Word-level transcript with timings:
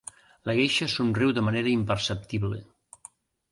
La 0.49 0.55
geisha 0.59 0.87
somriu 0.93 1.35
de 1.37 1.45
manera 1.49 1.71
imperceptible. 1.75 2.61